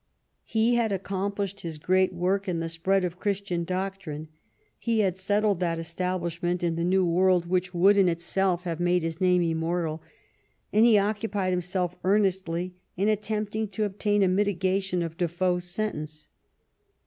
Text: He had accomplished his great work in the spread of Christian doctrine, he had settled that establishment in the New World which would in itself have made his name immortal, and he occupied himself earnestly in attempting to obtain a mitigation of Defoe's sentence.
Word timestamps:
He 0.45 0.73
had 0.73 0.91
accomplished 0.91 1.61
his 1.61 1.77
great 1.77 2.11
work 2.11 2.47
in 2.47 2.59
the 2.59 2.69
spread 2.69 3.03
of 3.03 3.19
Christian 3.19 3.63
doctrine, 3.63 4.29
he 4.79 5.01
had 5.01 5.15
settled 5.15 5.59
that 5.59 5.77
establishment 5.77 6.63
in 6.63 6.75
the 6.75 6.83
New 6.83 7.05
World 7.05 7.45
which 7.45 7.71
would 7.75 7.97
in 7.97 8.09
itself 8.09 8.63
have 8.63 8.79
made 8.79 9.03
his 9.03 9.21
name 9.21 9.43
immortal, 9.43 10.01
and 10.73 10.85
he 10.87 10.97
occupied 10.97 11.51
himself 11.53 11.95
earnestly 12.03 12.73
in 12.97 13.09
attempting 13.09 13.67
to 13.67 13.83
obtain 13.83 14.23
a 14.23 14.27
mitigation 14.27 15.03
of 15.03 15.17
Defoe's 15.17 15.65
sentence. 15.65 16.29